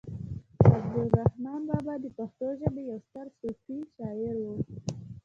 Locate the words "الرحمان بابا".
1.13-1.93